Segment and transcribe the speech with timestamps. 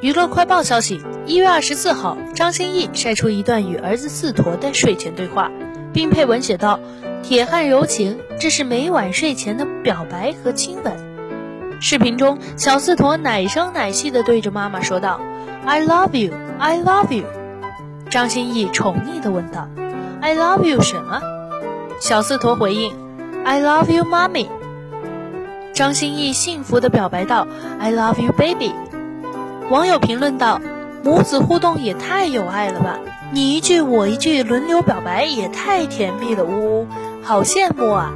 [0.00, 5.50] 娱乐快报消息：一月二十四号，张歆艺晒出一段与儿子四坨的睡前对话，
[5.92, 6.80] 并配文写道
[7.22, 10.96] ：“铁汉柔情，这是每晚睡前的表白和亲吻。”
[11.82, 15.20] 视频中，小四坨奶声奶气地对着妈妈说道
[15.66, 17.26] ：“I love you, I love you。”
[18.08, 19.68] 张歆艺宠溺地问道
[20.22, 21.20] ：“I love you 什么？”
[22.00, 22.94] 小四坨回应
[23.44, 24.48] ：“I love you, mommy。”
[25.74, 27.46] 张歆艺幸福地表白道
[27.78, 28.72] ：“I love you, baby。”
[29.70, 30.60] 网友评论道
[31.04, 32.98] ：“母子互动也太有爱了吧！
[33.32, 36.86] 你一句我一句轮流表白，也太甜蜜了，呜呜，
[37.22, 38.12] 好羡慕啊！”